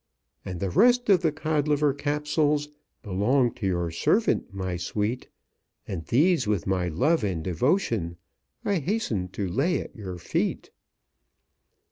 [0.43, 2.69] "And the rest of the Codliver Capsules
[3.03, 5.27] Belong to your servant, my sweet,
[5.87, 8.17] And these, with my love and devotion,
[8.65, 10.71] I hasten to lay at your feet."